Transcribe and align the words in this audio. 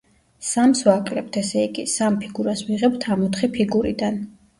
სამს 0.51 0.79
ვაკლებთ, 0.85 1.37
ესე 1.41 1.61
იგი, 1.65 1.85
სამ 1.95 2.17
ფიგურას 2.23 2.63
ვიღებთ 2.71 3.05
ამ 3.17 3.27
ოთხი 3.27 3.51
ფიგურიდან. 3.59 4.19